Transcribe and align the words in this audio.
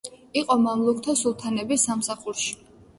იყო 0.39 0.57
მამლუქთა 0.61 1.17
სულთნების 1.21 1.89
სამსახურში. 1.91 2.55